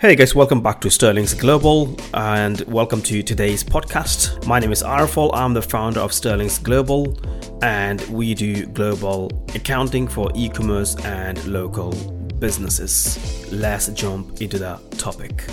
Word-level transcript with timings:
Hey 0.00 0.16
guys, 0.16 0.34
welcome 0.34 0.62
back 0.62 0.80
to 0.80 0.88
Sterlinx 0.88 1.38
Global 1.38 1.94
and 2.14 2.62
welcome 2.62 3.02
to 3.02 3.22
today's 3.22 3.62
podcast. 3.62 4.46
My 4.46 4.58
name 4.58 4.72
is 4.72 4.82
Arafol. 4.82 5.30
I'm 5.34 5.52
the 5.52 5.60
founder 5.60 6.00
of 6.00 6.12
Sterlinx 6.12 6.62
Global 6.62 7.18
and 7.62 8.00
we 8.08 8.32
do 8.32 8.64
global 8.64 9.30
accounting 9.54 10.08
for 10.08 10.30
e 10.34 10.48
commerce 10.48 10.96
and 11.04 11.44
local 11.44 11.92
businesses. 12.38 13.52
Let's 13.52 13.88
jump 13.88 14.40
into 14.40 14.58
the 14.58 14.80
topic. 14.96 15.44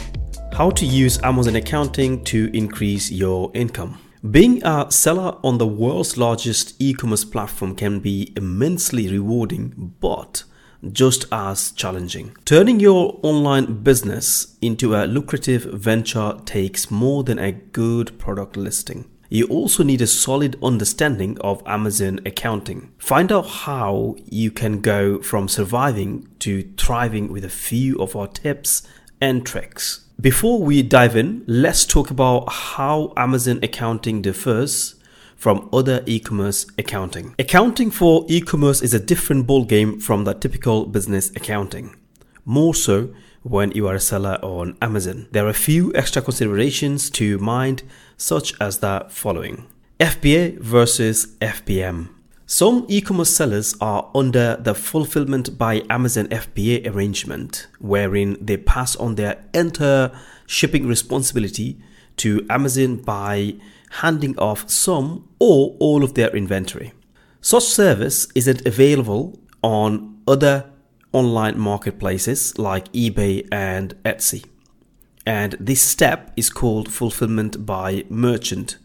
How 0.53 0.69
to 0.69 0.85
use 0.85 1.21
Amazon 1.23 1.57
accounting 1.57 2.23
to 2.23 2.49
increase 2.53 3.11
your 3.11 3.51
income. 3.53 3.99
Being 4.31 4.65
a 4.65 4.89
seller 4.89 5.37
on 5.43 5.57
the 5.57 5.67
world's 5.67 6.17
largest 6.17 6.81
e 6.81 6.93
commerce 6.93 7.25
platform 7.25 7.75
can 7.75 7.99
be 7.99 8.31
immensely 8.37 9.09
rewarding, 9.09 9.93
but 9.99 10.45
just 10.94 11.26
as 11.31 11.72
challenging. 11.72 12.35
Turning 12.46 12.79
your 12.79 13.20
online 13.24 13.83
business 13.83 14.56
into 14.62 14.96
a 14.96 15.06
lucrative 15.06 15.63
venture 15.63 16.38
takes 16.45 16.91
more 16.91 17.23
than 17.23 17.39
a 17.39 17.52
good 17.52 18.17
product 18.20 18.57
listing. 18.57 19.09
You 19.30 19.45
also 19.47 19.84
need 19.84 20.02
a 20.02 20.08
solid 20.08 20.58
understanding 20.63 21.38
of 21.41 21.61
Amazon 21.66 22.20
accounting. 22.25 22.94
Find 22.97 23.31
out 23.31 23.47
how 23.47 24.16
you 24.25 24.52
can 24.52 24.80
go 24.80 25.21
from 25.21 25.49
surviving 25.49 26.30
to 26.39 26.63
thriving 26.77 27.31
with 27.31 27.44
a 27.44 27.49
few 27.49 27.97
of 27.97 28.16
our 28.16 28.27
tips 28.27 28.88
and 29.19 29.45
tricks. 29.45 30.05
Before 30.19 30.61
we 30.61 30.81
dive 30.81 31.16
in, 31.16 31.44
let's 31.45 31.85
talk 31.85 32.09
about 32.09 32.52
how 32.52 33.13
Amazon 33.17 33.59
accounting 33.61 34.22
differs 34.22 34.95
from 35.37 35.69
other 35.71 36.03
e-commerce 36.05 36.65
accounting. 36.77 37.35
Accounting 37.39 37.91
for 37.91 38.25
e-commerce 38.27 38.81
is 38.81 38.93
a 38.93 38.99
different 38.99 39.47
ballgame 39.47 40.01
from 40.01 40.25
the 40.25 40.33
typical 40.33 40.85
business 40.85 41.29
accounting. 41.35 41.95
More 42.43 42.73
so 42.73 43.13
when 43.43 43.71
you 43.71 43.87
are 43.87 43.95
a 43.95 43.99
seller 43.99 44.39
on 44.41 44.75
Amazon. 44.81 45.27
There 45.31 45.45
are 45.45 45.49
a 45.49 45.53
few 45.53 45.93
extra 45.95 46.21
considerations 46.21 47.09
to 47.11 47.37
mind, 47.37 47.83
such 48.17 48.59
as 48.59 48.79
the 48.79 49.05
following. 49.09 49.67
FBA 49.99 50.59
versus 50.59 51.27
FBM. 51.39 52.09
Some 52.45 52.85
e 52.88 53.01
commerce 53.01 53.35
sellers 53.35 53.75
are 53.81 54.09
under 54.16 54.55
the 54.55 54.73
fulfillment 54.73 55.57
by 55.57 55.83
Amazon 55.89 56.27
FBA 56.27 56.88
arrangement, 56.88 57.67
wherein 57.79 58.38
they 58.39 58.57
pass 58.57 58.95
on 58.95 59.16
their 59.16 59.44
entire 59.53 60.11
shipping 60.45 60.88
responsibility 60.88 61.77
to 62.17 62.45
Amazon 62.49 62.97
by 62.97 63.55
handing 63.91 64.38
off 64.38 64.69
some 64.69 65.27
or 65.39 65.75
all 65.80 66.03
of 66.03 66.13
their 66.13 66.35
inventory. 66.35 66.93
Such 67.41 67.63
service 67.63 68.27
isn't 68.35 68.66
available 68.66 69.39
on 69.63 70.21
other 70.27 70.69
online 71.13 71.57
marketplaces 71.57 72.57
like 72.57 72.91
eBay 72.91 73.47
and 73.52 73.95
Etsy. 74.03 74.45
And 75.25 75.53
this 75.59 75.81
step 75.81 76.31
is 76.35 76.49
called 76.49 76.91
fulfillment 76.91 77.66
by 77.66 78.05
merchant, 78.09 78.77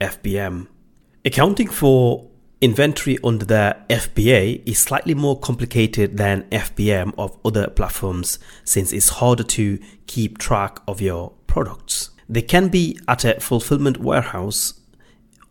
FBM. 0.00 0.68
Accounting 1.24 1.68
for 1.68 2.30
inventory 2.60 3.18
under 3.24 3.44
the 3.44 3.76
FBA 3.88 4.62
is 4.66 4.78
slightly 4.78 5.14
more 5.14 5.38
complicated 5.38 6.16
than 6.16 6.44
FBM 6.50 7.12
of 7.16 7.36
other 7.44 7.68
platforms 7.68 8.38
since 8.64 8.92
it's 8.92 9.08
harder 9.08 9.42
to 9.42 9.78
keep 10.06 10.38
track 10.38 10.78
of 10.86 11.00
your 11.00 11.32
products. 11.46 12.10
They 12.30 12.42
can 12.42 12.68
be 12.68 12.96
at 13.08 13.24
a 13.24 13.40
fulfillment 13.40 13.98
warehouse 13.98 14.74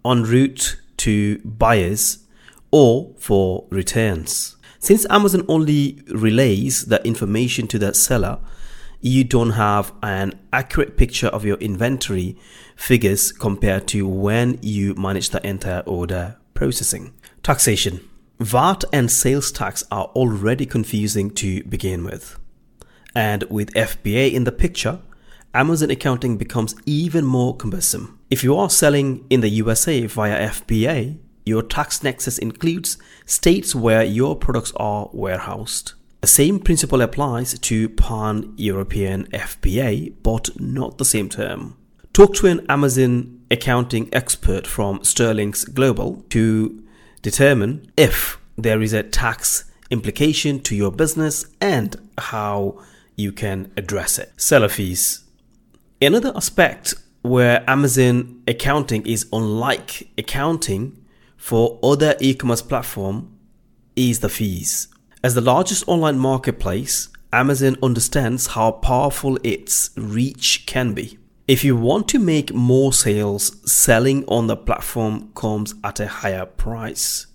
en 0.06 0.24
route 0.24 0.80
to 0.96 1.40
buyers 1.40 2.20
or 2.72 3.14
for 3.18 3.66
returns. 3.70 4.56
Since 4.80 5.06
Amazon 5.10 5.44
only 5.50 6.02
relays 6.08 6.86
the 6.86 7.06
information 7.06 7.68
to 7.68 7.80
the 7.80 7.94
seller, 7.94 8.40
you 9.02 9.26
don't 9.26 9.52
have 9.52 9.92
an 10.02 10.40
accurate 10.54 10.96
picture 10.96 11.28
of 11.28 11.44
your 11.44 11.58
inventory 11.58 12.38
figures 12.78 13.34
compared 13.34 13.86
to 13.90 14.08
when 14.08 14.58
you 14.62 14.96
manage 14.96 15.32
the 15.32 15.46
entire 15.46 15.82
order 15.82 16.38
processing. 16.54 17.14
Taxation. 17.44 18.00
VAT 18.40 18.86
and 18.94 19.12
sales 19.12 19.52
tax 19.52 19.84
are 19.92 20.06
already 20.16 20.66
confusing 20.66 21.30
to 21.32 21.62
begin 21.66 22.06
with. 22.06 22.40
And 23.14 23.44
with 23.50 23.74
FBA 23.74 24.32
in 24.32 24.46
the 24.46 24.54
picture, 24.54 25.02
Amazon 25.54 25.90
accounting 25.90 26.38
becomes 26.38 26.76
even 26.86 27.26
more 27.26 27.56
cumbersome. 27.56 28.20
If 28.30 28.44
you 28.44 28.56
are 28.56 28.70
selling 28.70 29.26
in 29.32 29.42
the 29.42 29.50
USA 29.50 30.06
via 30.06 30.50
FBA, 30.50 31.18
your 31.44 31.64
tax 31.64 32.04
nexus 32.04 32.38
includes 32.38 32.98
states 33.26 33.74
where 33.74 34.04
your 34.04 34.36
products 34.36 34.72
are 34.76 35.10
warehoused. 35.12 35.94
The 36.22 36.28
same 36.28 36.60
principle 36.60 37.02
applies 37.02 37.58
to 37.58 37.90
pan 37.90 38.54
European 38.58 39.26
FBA, 39.28 40.14
but 40.22 40.60
not 40.60 41.00
the 41.00 41.06
same 41.06 41.30
term. 41.30 41.76
Talk 42.14 42.36
to 42.36 42.48
an 42.48 42.66
Amazon 42.70 43.42
accounting 43.50 44.10
expert 44.14 44.68
from 44.68 45.00
Sterlinx 45.00 45.74
Global 45.74 46.24
to 46.30 46.84
determine 47.24 47.92
if 47.98 48.38
there 48.56 48.84
is 48.84 48.94
a 48.94 49.02
tax 49.02 49.64
implication 49.90 50.60
to 50.60 50.76
your 50.76 50.92
business 50.92 51.46
and 51.60 51.96
how 52.20 52.80
you 53.16 53.32
can 53.32 53.72
address 53.76 54.20
it. 54.20 54.32
Seller 54.38 54.70
fees. 54.70 55.24
Another 56.02 56.32
aspect 56.34 56.94
where 57.24 57.70
Amazon 57.70 58.42
accounting 58.48 59.06
is 59.06 59.28
unlike 59.34 60.08
accounting 60.18 60.98
for 61.36 61.78
other 61.84 62.16
e-commerce 62.22 62.62
platform 62.62 63.38
is 63.98 64.22
the 64.22 64.30
fees. 64.30 64.88
As 65.22 65.36
the 65.36 65.42
largest 65.42 65.86
online 65.90 66.18
marketplace, 66.18 67.10
Amazon 67.34 67.76
understands 67.84 68.48
how 68.48 68.72
powerful 68.72 69.38
its 69.44 69.90
reach 69.98 70.66
can 70.66 70.94
be. 70.94 71.20
If 71.50 71.66
you 71.66 71.76
want 71.76 72.08
to 72.10 72.20
make 72.20 72.54
more 72.54 72.94
sales, 72.94 73.58
selling 73.70 74.24
on 74.30 74.48
the 74.48 74.56
platform 74.56 75.34
comes 75.36 75.76
at 75.84 76.00
a 76.00 76.08
higher 76.08 76.46
price. 76.46 77.28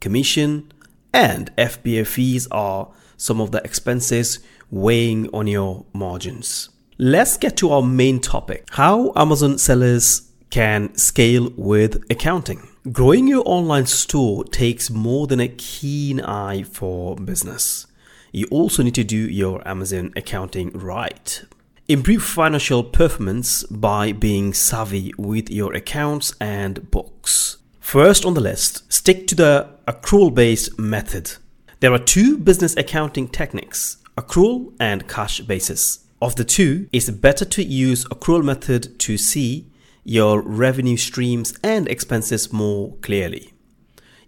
Commission 0.00 0.70
and 1.14 1.50
FBA 1.56 2.06
fees 2.06 2.46
are 2.50 2.90
some 3.16 3.40
of 3.40 3.52
the 3.52 3.64
expenses 3.64 4.40
weighing 4.70 5.30
on 5.32 5.46
your 5.46 5.86
margins. 5.94 6.68
Let's 7.04 7.36
get 7.36 7.56
to 7.56 7.72
our 7.72 7.82
main 7.82 8.20
topic 8.20 8.64
how 8.70 9.12
Amazon 9.16 9.58
sellers 9.58 10.30
can 10.50 10.96
scale 10.96 11.52
with 11.56 12.00
accounting. 12.08 12.68
Growing 12.92 13.26
your 13.26 13.42
online 13.44 13.86
store 13.86 14.44
takes 14.44 14.88
more 14.88 15.26
than 15.26 15.40
a 15.40 15.48
keen 15.48 16.20
eye 16.20 16.62
for 16.62 17.16
business. 17.16 17.88
You 18.30 18.46
also 18.52 18.84
need 18.84 18.94
to 18.94 19.02
do 19.02 19.16
your 19.16 19.66
Amazon 19.66 20.12
accounting 20.14 20.70
right. 20.78 21.44
Improve 21.88 22.22
financial 22.22 22.84
performance 22.84 23.64
by 23.64 24.12
being 24.12 24.54
savvy 24.54 25.12
with 25.18 25.50
your 25.50 25.74
accounts 25.74 26.34
and 26.40 26.88
books. 26.92 27.56
First 27.80 28.24
on 28.24 28.34
the 28.34 28.40
list, 28.40 28.92
stick 28.92 29.26
to 29.26 29.34
the 29.34 29.70
accrual 29.88 30.32
based 30.32 30.78
method. 30.78 31.32
There 31.80 31.92
are 31.92 31.98
two 31.98 32.38
business 32.38 32.76
accounting 32.76 33.26
techniques 33.26 33.96
accrual 34.16 34.72
and 34.78 35.08
cash 35.08 35.40
basis. 35.40 36.01
Of 36.22 36.36
the 36.36 36.44
two, 36.44 36.88
it's 36.92 37.10
better 37.10 37.44
to 37.44 37.64
use 37.64 38.04
accrual 38.04 38.44
method 38.44 38.96
to 39.00 39.18
see 39.18 39.66
your 40.04 40.40
revenue 40.40 40.96
streams 40.96 41.52
and 41.64 41.88
expenses 41.88 42.52
more 42.52 42.94
clearly. 42.98 43.52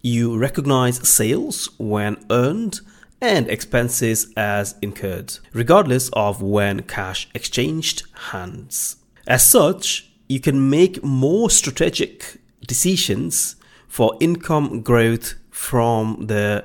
You 0.03 0.37
recognize 0.37 1.09
sales 1.09 1.71
when 1.79 2.17
earned 2.33 2.81
and 3.21 3.49
expenses 3.49 4.33
as 4.37 4.75
incurred, 4.83 5.39
regardless 5.53 6.11
of 6.15 6.43
when 6.43 6.83
cash 6.83 7.29
exchanged 7.33 8.03
hands. 8.33 8.97
As 9.29 9.49
such, 9.49 10.11
you 10.29 10.41
can 10.41 10.69
make 10.69 11.05
more 11.05 11.49
strategic 11.49 12.39
decisions 12.67 13.55
for 13.87 14.17
income 14.19 14.81
growth 14.81 15.35
from 15.53 16.27
the 16.27 16.65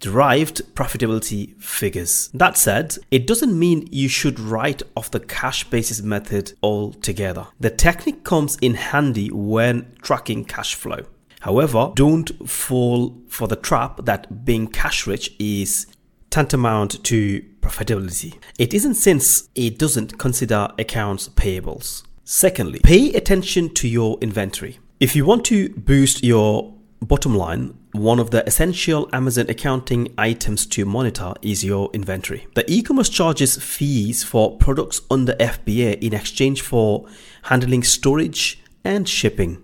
derived 0.00 0.62
profitability 0.74 1.60
figures. 1.62 2.30
That 2.34 2.56
said, 2.56 2.96
it 3.10 3.26
doesn't 3.26 3.58
mean 3.58 3.88
you 3.90 4.08
should 4.08 4.38
write 4.38 4.82
off 4.96 5.10
the 5.10 5.20
cash 5.20 5.64
basis 5.64 6.02
method 6.02 6.52
altogether. 6.62 7.48
The 7.60 7.70
technique 7.70 8.24
comes 8.24 8.56
in 8.60 8.74
handy 8.74 9.30
when 9.30 9.94
tracking 10.02 10.44
cash 10.44 10.74
flow. 10.74 11.06
However, 11.40 11.92
don't 11.94 12.48
fall 12.48 13.16
for 13.28 13.46
the 13.46 13.56
trap 13.56 14.04
that 14.04 14.44
being 14.44 14.66
cash 14.66 15.06
rich 15.06 15.34
is 15.38 15.86
tantamount 16.30 17.02
to 17.04 17.40
profitability. 17.60 18.38
It 18.58 18.74
isn't 18.74 18.94
since 18.94 19.48
it 19.54 19.78
doesn't 19.78 20.18
consider 20.18 20.68
accounts 20.78 21.28
payables. 21.28 22.02
Secondly, 22.24 22.80
pay 22.82 23.12
attention 23.14 23.72
to 23.74 23.88
your 23.88 24.18
inventory. 24.20 24.78
If 25.00 25.14
you 25.14 25.24
want 25.24 25.44
to 25.46 25.68
boost 25.70 26.24
your 26.24 26.74
bottom 27.00 27.36
line, 27.36 27.77
one 27.92 28.18
of 28.18 28.30
the 28.30 28.46
essential 28.46 29.08
Amazon 29.12 29.46
accounting 29.48 30.12
items 30.18 30.66
to 30.66 30.84
monitor 30.84 31.32
is 31.40 31.64
your 31.64 31.90
inventory. 31.92 32.46
The 32.54 32.70
e 32.70 32.82
commerce 32.82 33.08
charges 33.08 33.56
fees 33.56 34.22
for 34.22 34.56
products 34.56 35.00
under 35.10 35.32
FBA 35.34 36.02
in 36.02 36.12
exchange 36.12 36.60
for 36.60 37.06
handling 37.42 37.82
storage 37.82 38.62
and 38.84 39.08
shipping. 39.08 39.62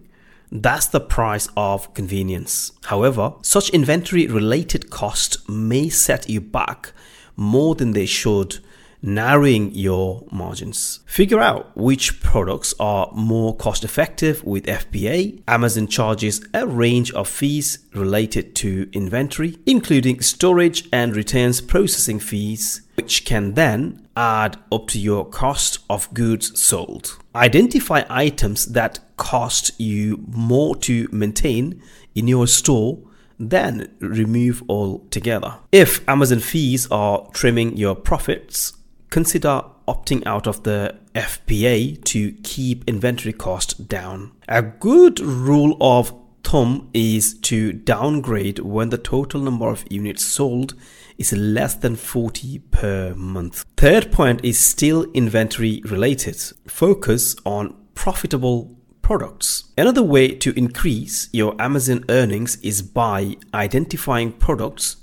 That's 0.50 0.87
the 0.87 1.00
price 1.00 1.49
of 1.56 1.93
convenience. 1.94 2.73
However, 2.85 3.35
such 3.43 3.71
inventory 3.71 4.26
related 4.26 4.91
costs 4.91 5.47
may 5.49 5.88
set 5.88 6.29
you 6.29 6.41
back 6.41 6.93
more 7.37 7.75
than 7.75 7.93
they 7.93 8.06
should 8.06 8.59
narrowing 9.04 9.70
your 9.74 10.26
margins. 10.32 11.00
Figure 11.04 11.40
out 11.40 11.76
which 11.76 12.22
products 12.22 12.72
are 12.80 13.10
more 13.12 13.54
cost 13.54 13.84
effective 13.84 14.42
with 14.44 14.64
FBA. 14.64 15.42
Amazon 15.46 15.86
charges 15.86 16.44
a 16.54 16.66
range 16.66 17.12
of 17.12 17.28
fees 17.28 17.84
related 17.92 18.56
to 18.56 18.88
inventory, 18.92 19.58
including 19.66 20.20
storage 20.22 20.88
and 20.90 21.14
returns 21.14 21.60
processing 21.60 22.18
fees, 22.18 22.80
which 22.94 23.26
can 23.26 23.52
then 23.54 24.08
add 24.16 24.56
up 24.72 24.88
to 24.88 24.98
your 24.98 25.28
cost 25.28 25.80
of 25.90 26.12
goods 26.14 26.58
sold. 26.58 27.18
Identify 27.34 28.04
items 28.08 28.66
that 28.66 29.00
cost 29.16 29.78
you 29.78 30.24
more 30.28 30.74
to 30.76 31.08
maintain 31.12 31.82
in 32.14 32.26
your 32.26 32.46
store 32.46 32.98
then 33.38 33.92
remove 33.98 34.62
altogether. 34.68 35.56
If 35.72 36.08
Amazon 36.08 36.38
fees 36.38 36.86
are 36.90 37.28
trimming 37.32 37.76
your 37.76 37.96
profits, 37.96 38.74
consider 39.14 39.62
opting 39.87 40.26
out 40.26 40.49
of 40.49 40.64
the 40.64 40.93
FBA 41.14 42.02
to 42.02 42.32
keep 42.43 42.82
inventory 42.88 43.32
cost 43.32 43.87
down. 43.87 44.32
A 44.49 44.61
good 44.61 45.20
rule 45.20 45.76
of 45.81 46.12
thumb 46.43 46.90
is 46.93 47.34
to 47.43 47.72
downgrade 47.72 48.58
when 48.58 48.88
the 48.88 48.99
total 48.99 49.40
number 49.40 49.69
of 49.69 49.84
units 49.88 50.25
sold 50.25 50.75
is 51.16 51.32
less 51.32 51.76
than 51.76 51.94
40 51.94 52.58
per 52.72 53.14
month. 53.14 53.64
Third 53.76 54.11
point 54.11 54.44
is 54.44 54.58
still 54.58 55.05
inventory 55.12 55.81
related. 55.84 56.37
Focus 56.66 57.37
on 57.46 57.72
profitable 57.94 58.76
products. 59.00 59.70
Another 59.78 60.02
way 60.02 60.34
to 60.34 60.58
increase 60.58 61.28
your 61.32 61.55
Amazon 61.62 62.05
earnings 62.08 62.56
is 62.62 62.82
by 62.82 63.37
identifying 63.55 64.32
products 64.32 64.96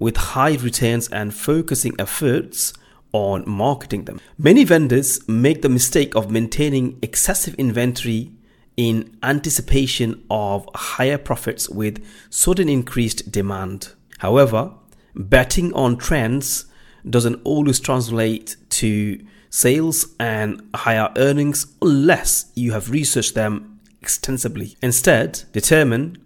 with 0.00 0.16
high 0.16 0.56
returns 0.56 1.06
and 1.10 1.32
focusing 1.32 1.94
efforts 2.00 2.72
on 3.12 3.44
marketing 3.48 4.04
them. 4.04 4.20
Many 4.38 4.64
vendors 4.64 5.26
make 5.28 5.62
the 5.62 5.68
mistake 5.68 6.14
of 6.14 6.30
maintaining 6.30 6.98
excessive 7.02 7.54
inventory 7.54 8.32
in 8.76 9.16
anticipation 9.22 10.24
of 10.30 10.68
higher 10.74 11.18
profits 11.18 11.68
with 11.68 12.04
sudden 12.30 12.68
increased 12.68 13.30
demand. 13.30 13.92
However, 14.18 14.72
betting 15.14 15.72
on 15.74 15.98
trends 15.98 16.66
doesn't 17.08 17.40
always 17.44 17.80
translate 17.80 18.56
to 18.70 19.20
sales 19.50 20.14
and 20.18 20.62
higher 20.74 21.12
earnings 21.16 21.66
unless 21.82 22.50
you 22.54 22.72
have 22.72 22.90
researched 22.90 23.34
them 23.34 23.80
extensively. 24.00 24.76
Instead, 24.82 25.42
determine 25.52 26.16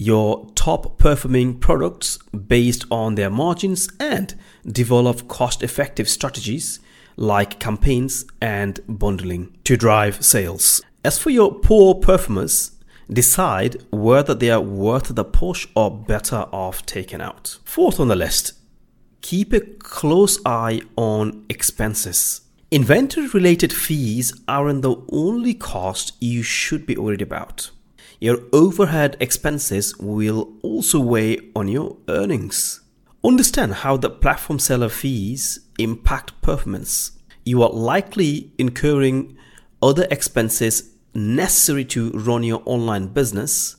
your 0.00 0.50
top 0.54 0.96
performing 0.96 1.58
products 1.58 2.16
based 2.32 2.86
on 2.90 3.16
their 3.16 3.28
margins 3.28 3.86
and 4.00 4.34
develop 4.66 5.28
cost 5.28 5.62
effective 5.62 6.08
strategies 6.08 6.80
like 7.16 7.60
campaigns 7.60 8.24
and 8.40 8.80
bundling 8.88 9.54
to 9.62 9.76
drive 9.76 10.24
sales. 10.24 10.80
As 11.04 11.18
for 11.18 11.28
your 11.28 11.52
poor 11.52 11.94
performers, 11.94 12.72
decide 13.12 13.76
whether 13.90 14.32
they 14.34 14.50
are 14.50 14.62
worth 14.62 15.14
the 15.14 15.22
push 15.22 15.68
or 15.76 15.90
better 15.90 16.46
off 16.50 16.86
taken 16.86 17.20
out. 17.20 17.58
Fourth 17.64 18.00
on 18.00 18.08
the 18.08 18.16
list, 18.16 18.54
keep 19.20 19.52
a 19.52 19.60
close 19.60 20.38
eye 20.46 20.80
on 20.96 21.44
expenses. 21.50 22.40
Inventory 22.70 23.26
related 23.26 23.70
fees 23.70 24.32
aren't 24.48 24.80
the 24.80 24.96
only 25.12 25.52
cost 25.52 26.16
you 26.20 26.42
should 26.42 26.86
be 26.86 26.96
worried 26.96 27.20
about. 27.20 27.70
Your 28.22 28.40
overhead 28.52 29.16
expenses 29.18 29.96
will 29.96 30.52
also 30.62 31.00
weigh 31.00 31.38
on 31.56 31.68
your 31.68 31.96
earnings. 32.06 32.82
Understand 33.24 33.76
how 33.76 33.96
the 33.96 34.10
platform 34.10 34.58
seller 34.58 34.90
fees 34.90 35.60
impact 35.78 36.38
performance. 36.42 37.12
You 37.46 37.62
are 37.62 37.70
likely 37.70 38.52
incurring 38.58 39.38
other 39.82 40.06
expenses 40.10 40.90
necessary 41.14 41.86
to 41.86 42.10
run 42.10 42.42
your 42.42 42.62
online 42.66 43.06
business, 43.06 43.76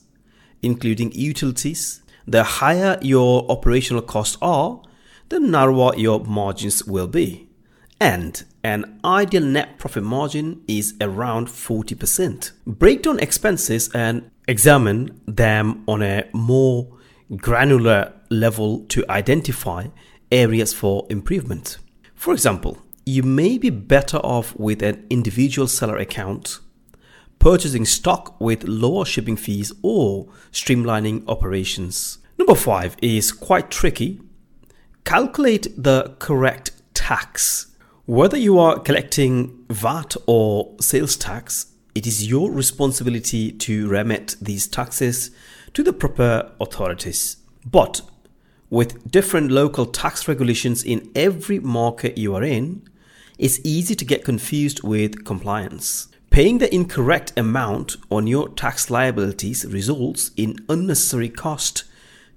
including 0.60 1.12
utilities. 1.12 2.02
The 2.26 2.42
higher 2.42 2.98
your 3.00 3.48
operational 3.48 4.02
costs 4.02 4.38
are, 4.42 4.82
the 5.28 5.38
narrower 5.38 5.94
your 5.96 6.18
margins 6.24 6.84
will 6.84 7.06
be 7.06 7.48
and 8.02 8.42
an 8.64 8.98
ideal 9.04 9.44
net 9.44 9.78
profit 9.78 10.02
margin 10.02 10.60
is 10.66 10.94
around 11.00 11.46
40%. 11.46 12.50
Break 12.66 13.02
down 13.02 13.20
expenses 13.20 13.88
and 13.94 14.28
examine 14.48 15.20
them 15.26 15.84
on 15.86 16.02
a 16.02 16.28
more 16.32 16.98
granular 17.36 18.12
level 18.28 18.80
to 18.86 19.08
identify 19.08 19.86
areas 20.32 20.74
for 20.74 21.06
improvement. 21.10 21.78
For 22.16 22.32
example, 22.32 22.76
you 23.06 23.22
may 23.22 23.56
be 23.56 23.70
better 23.70 24.16
off 24.18 24.56
with 24.56 24.82
an 24.82 25.06
individual 25.08 25.68
seller 25.68 25.96
account, 25.96 26.58
purchasing 27.38 27.84
stock 27.84 28.40
with 28.40 28.64
lower 28.64 29.04
shipping 29.04 29.36
fees, 29.36 29.72
or 29.80 30.26
streamlining 30.50 31.22
operations. 31.28 32.18
Number 32.36 32.56
five 32.56 32.96
is 33.00 33.30
quite 33.30 33.70
tricky. 33.70 34.20
Calculate 35.04 35.68
the 35.76 36.16
correct 36.18 36.72
tax 36.94 37.71
whether 38.06 38.36
you 38.36 38.58
are 38.58 38.80
collecting 38.80 39.64
VAT 39.70 40.16
or 40.26 40.74
sales 40.80 41.16
tax, 41.16 41.66
it 41.94 42.04
is 42.04 42.28
your 42.28 42.50
responsibility 42.50 43.52
to 43.52 43.88
remit 43.88 44.34
these 44.40 44.66
taxes 44.66 45.30
to 45.72 45.84
the 45.84 45.92
proper 45.92 46.50
authorities. 46.60 47.36
But 47.64 48.02
with 48.70 49.08
different 49.08 49.52
local 49.52 49.86
tax 49.86 50.26
regulations 50.26 50.82
in 50.82 51.12
every 51.14 51.60
market 51.60 52.18
you 52.18 52.34
are 52.34 52.42
in, 52.42 52.88
it's 53.38 53.60
easy 53.62 53.94
to 53.94 54.04
get 54.04 54.24
confused 54.24 54.82
with 54.82 55.24
compliance. 55.24 56.08
Paying 56.30 56.58
the 56.58 56.74
incorrect 56.74 57.32
amount 57.36 57.96
on 58.10 58.26
your 58.26 58.48
tax 58.48 58.90
liabilities 58.90 59.64
results 59.64 60.32
in 60.36 60.56
unnecessary 60.68 61.28
cost 61.28 61.84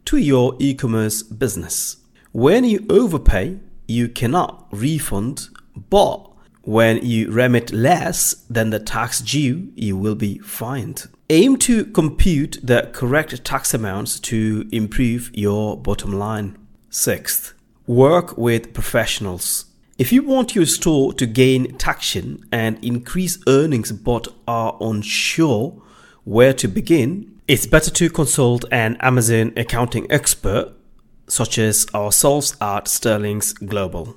to 0.05 0.17
your 0.17 0.55
e 0.59 0.75
commerce 0.75 1.23
business. 1.23 1.97
When 2.33 2.65
you 2.65 2.85
overpay, 2.87 3.59
you 3.87 4.09
cannot 4.09 4.67
refund 4.71 5.49
but 5.89 6.31
when 6.65 7.05
you 7.05 7.31
remit 7.31 7.71
less 7.71 8.33
than 8.49 8.71
the 8.71 8.79
tax 8.79 9.21
due, 9.21 9.71
you 9.75 9.95
will 9.95 10.15
be 10.15 10.39
fined. 10.39 11.07
Aim 11.29 11.57
to 11.57 11.85
compute 11.85 12.57
the 12.63 12.89
correct 12.91 13.43
tax 13.43 13.73
amounts 13.73 14.19
to 14.21 14.67
improve 14.71 15.29
your 15.33 15.77
bottom 15.77 16.13
line. 16.13 16.57
Sixth, 16.89 17.53
work 17.85 18.37
with 18.37 18.73
professionals. 18.73 19.65
If 19.97 20.11
you 20.11 20.23
want 20.23 20.55
your 20.55 20.65
store 20.65 21.13
to 21.13 21.25
gain 21.25 21.77
traction 21.77 22.43
and 22.51 22.83
increase 22.83 23.37
earnings 23.47 23.91
but 23.91 24.27
are 24.47 24.75
unsure 24.81 25.81
where 26.23 26.53
to 26.53 26.67
begin, 26.67 27.39
it's 27.47 27.67
better 27.67 27.91
to 27.91 28.09
consult 28.09 28.65
an 28.71 28.97
Amazon 29.01 29.53
accounting 29.55 30.11
expert 30.11 30.73
such 31.27 31.57
as 31.57 31.87
ourselves 31.93 32.55
at 32.61 32.85
Sterlinx 32.85 33.67
Global. 33.67 34.15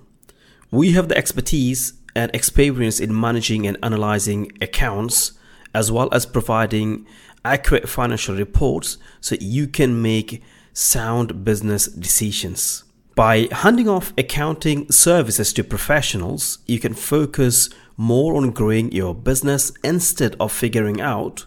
We 0.70 0.92
have 0.92 1.08
the 1.08 1.16
expertise 1.16 1.94
and 2.14 2.34
experience 2.34 3.00
in 3.00 3.18
managing 3.18 3.66
and 3.66 3.76
analyzing 3.82 4.52
accounts, 4.60 5.32
as 5.74 5.90
well 5.90 6.08
as 6.12 6.26
providing 6.26 7.06
accurate 7.44 7.88
financial 7.88 8.36
reports 8.36 8.98
so 9.20 9.36
you 9.40 9.66
can 9.66 10.02
make 10.02 10.42
sound 10.72 11.44
business 11.44 11.86
decisions. 11.86 12.84
By 13.14 13.48
handing 13.50 13.88
off 13.88 14.12
accounting 14.16 14.90
services 14.92 15.52
to 15.54 15.64
professionals, 15.64 16.58
you 16.66 16.78
can 16.78 16.94
focus 16.94 17.68
more 17.96 18.36
on 18.36 18.52
growing 18.52 18.92
your 18.92 19.14
business 19.14 19.72
instead 19.82 20.36
of 20.38 20.52
figuring 20.52 21.00
out 21.00 21.46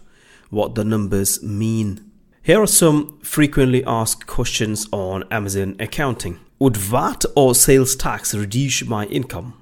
what 0.50 0.74
the 0.74 0.84
numbers 0.84 1.42
mean. 1.42 2.11
Here 2.44 2.60
are 2.60 2.66
some 2.66 3.20
frequently 3.20 3.84
asked 3.84 4.26
questions 4.26 4.88
on 4.90 5.22
Amazon 5.30 5.76
accounting. 5.78 6.40
Would 6.58 6.76
VAT 6.76 7.24
or 7.36 7.54
sales 7.54 7.94
tax 7.94 8.34
reduce 8.34 8.84
my 8.84 9.06
income? 9.06 9.54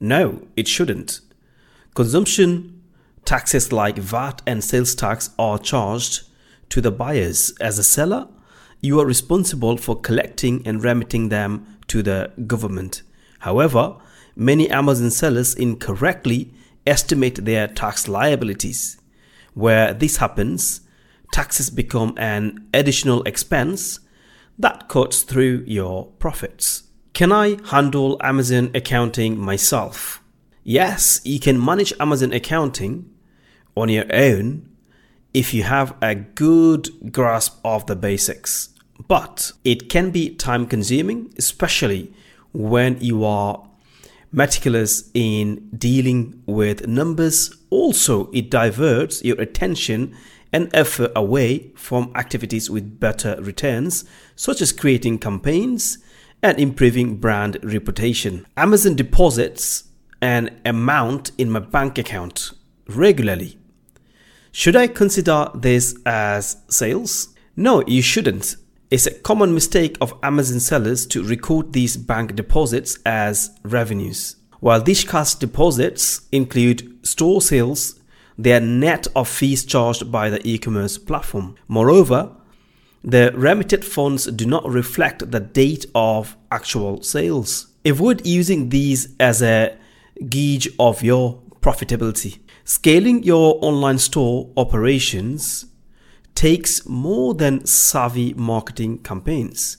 No, 0.00 0.42
it 0.56 0.66
shouldn't. 0.66 1.20
Consumption 1.94 2.82
taxes 3.24 3.70
like 3.70 3.98
VAT 3.98 4.42
and 4.48 4.64
sales 4.64 4.96
tax 4.96 5.30
are 5.38 5.60
charged 5.60 6.24
to 6.70 6.80
the 6.80 6.90
buyers. 6.90 7.54
As 7.60 7.78
a 7.78 7.84
seller, 7.84 8.26
you 8.80 8.98
are 8.98 9.06
responsible 9.06 9.76
for 9.76 10.00
collecting 10.00 10.66
and 10.66 10.82
remitting 10.82 11.28
them 11.28 11.78
to 11.86 12.02
the 12.02 12.32
government. 12.48 13.02
However, 13.38 13.94
many 14.34 14.68
Amazon 14.68 15.12
sellers 15.12 15.54
incorrectly 15.54 16.52
estimate 16.84 17.44
their 17.44 17.68
tax 17.68 18.08
liabilities. 18.08 19.00
Where 19.52 19.94
this 19.94 20.16
happens, 20.16 20.80
taxes 21.34 21.68
become 21.68 22.14
an 22.16 22.64
additional 22.72 23.20
expense 23.24 23.98
that 24.56 24.88
cuts 24.88 25.24
through 25.24 25.64
your 25.66 26.06
profits. 26.20 26.84
Can 27.12 27.32
I 27.32 27.58
handle 27.70 28.20
Amazon 28.22 28.70
accounting 28.72 29.36
myself? 29.36 30.22
Yes, 30.62 31.20
you 31.24 31.40
can 31.40 31.62
manage 31.62 31.92
Amazon 31.98 32.32
accounting 32.32 33.10
on 33.76 33.88
your 33.88 34.06
own 34.14 34.68
if 35.34 35.52
you 35.52 35.64
have 35.64 35.96
a 36.00 36.14
good 36.14 37.10
grasp 37.10 37.58
of 37.64 37.84
the 37.86 37.96
basics. 37.96 38.68
But 39.08 39.50
it 39.64 39.88
can 39.88 40.12
be 40.12 40.36
time 40.36 40.68
consuming, 40.68 41.34
especially 41.36 42.12
when 42.52 43.00
you 43.00 43.24
are 43.24 43.68
meticulous 44.30 45.10
in 45.14 45.68
dealing 45.76 46.44
with 46.46 46.86
numbers. 46.86 47.52
Also, 47.70 48.30
it 48.30 48.50
diverts 48.50 49.24
your 49.24 49.40
attention 49.40 50.14
and 50.54 50.70
effort 50.72 51.10
away 51.16 51.72
from 51.74 52.12
activities 52.14 52.70
with 52.70 53.00
better 53.00 53.36
returns, 53.40 54.04
such 54.36 54.62
as 54.62 54.70
creating 54.70 55.18
campaigns 55.18 55.98
and 56.44 56.60
improving 56.60 57.16
brand 57.16 57.58
reputation. 57.64 58.46
Amazon 58.56 58.94
deposits 58.94 59.88
an 60.22 60.56
amount 60.64 61.32
in 61.36 61.50
my 61.50 61.58
bank 61.58 61.98
account 61.98 62.52
regularly. 62.86 63.58
Should 64.52 64.76
I 64.76 64.86
consider 64.86 65.50
this 65.56 65.98
as 66.06 66.56
sales? 66.68 67.34
No, 67.56 67.82
you 67.88 68.00
shouldn't. 68.00 68.54
It's 68.92 69.06
a 69.06 69.14
common 69.14 69.52
mistake 69.54 69.96
of 70.00 70.14
Amazon 70.22 70.60
sellers 70.60 71.04
to 71.06 71.24
record 71.24 71.72
these 71.72 71.96
bank 71.96 72.36
deposits 72.36 72.96
as 73.04 73.50
revenues. 73.64 74.36
While 74.60 74.82
these 74.82 75.02
cash 75.02 75.34
deposits 75.34 76.28
include 76.30 77.04
store 77.04 77.42
sales, 77.42 77.98
they 78.38 78.52
are 78.52 78.60
net 78.60 79.06
of 79.14 79.28
fees 79.28 79.64
charged 79.64 80.10
by 80.10 80.30
the 80.30 80.46
e 80.46 80.58
commerce 80.58 80.98
platform. 80.98 81.54
Moreover, 81.68 82.30
the 83.02 83.32
remitted 83.34 83.84
funds 83.84 84.26
do 84.26 84.46
not 84.46 84.68
reflect 84.68 85.30
the 85.30 85.40
date 85.40 85.86
of 85.94 86.36
actual 86.50 87.02
sales. 87.02 87.68
Avoid 87.84 88.26
using 88.26 88.70
these 88.70 89.14
as 89.20 89.42
a 89.42 89.76
gauge 90.28 90.68
of 90.78 91.02
your 91.02 91.42
profitability. 91.60 92.38
Scaling 92.64 93.22
your 93.22 93.58
online 93.60 93.98
store 93.98 94.50
operations 94.56 95.66
takes 96.34 96.86
more 96.86 97.34
than 97.34 97.64
savvy 97.66 98.32
marketing 98.34 98.98
campaigns. 98.98 99.76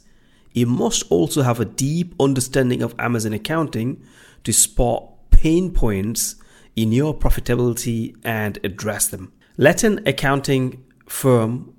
You 0.53 0.67
must 0.67 1.03
also 1.09 1.41
have 1.41 1.59
a 1.59 1.65
deep 1.65 2.13
understanding 2.19 2.81
of 2.81 2.95
Amazon 2.97 3.33
accounting 3.33 4.01
to 4.43 4.53
spot 4.53 5.29
pain 5.31 5.71
points 5.71 6.35
in 6.75 6.91
your 6.91 7.13
profitability 7.13 8.15
and 8.23 8.59
address 8.63 9.07
them. 9.07 9.31
Let 9.57 9.83
an 9.83 10.05
accounting 10.05 10.83
firm 11.07 11.73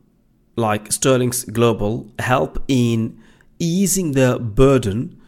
like 0.57 0.89
Sterlinx 0.89 1.53
Global 1.53 2.11
help 2.19 2.63
in 2.69 3.21
easing 3.59 4.13
the 4.13 4.39
burden 4.39 5.21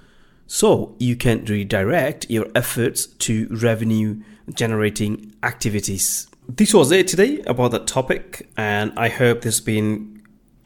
so 0.46 0.96
you 0.98 1.14
can 1.14 1.44
redirect 1.44 2.30
your 2.30 2.46
efforts 2.54 3.06
to 3.06 3.46
revenue 3.50 4.22
generating 4.54 5.34
activities. 5.42 6.26
This 6.48 6.72
was 6.72 6.90
it 6.90 7.06
today 7.06 7.42
about 7.46 7.72
that 7.72 7.86
topic, 7.86 8.48
and 8.56 8.92
I 8.96 9.10
hope 9.10 9.42
this 9.42 9.56
has 9.56 9.60
been 9.60 10.22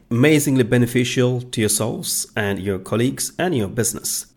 amazingly 0.09 0.63
beneficial 0.63 1.41
to 1.41 1.59
yourselves 1.59 2.31
and 2.37 2.59
your 2.59 2.79
colleagues 2.79 3.33
and 3.37 3.55
your 3.55 3.67
business. 3.67 4.27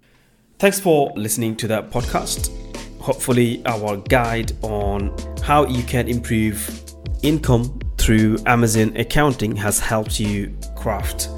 Thanks 0.58 0.80
for 0.80 1.12
listening 1.14 1.54
to 1.56 1.68
that 1.68 1.90
podcast. 1.90 2.65
Hopefully, 3.06 3.62
our 3.66 3.98
guide 3.98 4.50
on 4.62 5.14
how 5.40 5.64
you 5.64 5.84
can 5.84 6.08
improve 6.08 6.58
income 7.22 7.78
through 7.98 8.36
Amazon 8.46 8.96
accounting 8.96 9.54
has 9.54 9.78
helped 9.78 10.18
you 10.18 10.52
craft 10.74 11.28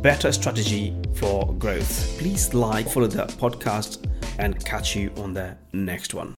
better 0.00 0.32
strategy 0.32 0.96
for 1.16 1.52
growth. 1.56 2.18
Please 2.18 2.54
like, 2.54 2.88
follow 2.88 3.06
the 3.06 3.26
podcast, 3.36 4.10
and 4.38 4.64
catch 4.64 4.96
you 4.96 5.12
on 5.18 5.34
the 5.34 5.54
next 5.74 6.14
one. 6.14 6.32